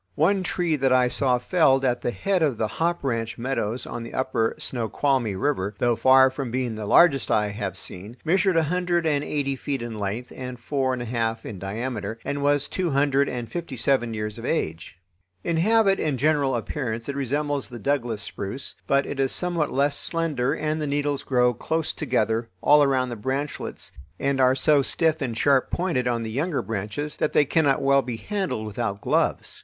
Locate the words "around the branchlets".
22.81-23.91